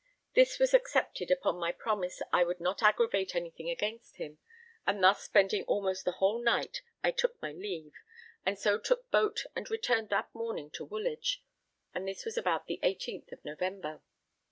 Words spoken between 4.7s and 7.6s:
and thus spending almost the whole night I took my